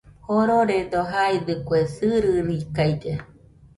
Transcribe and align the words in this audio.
Jororedo 0.27 0.99
jaidɨkue 1.11 1.79
sɨrɨrikailla. 1.93 3.15